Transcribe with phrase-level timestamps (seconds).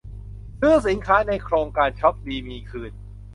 [0.59, 2.91] ซื้อสินค้าในโครงการช้อปดีมีคืน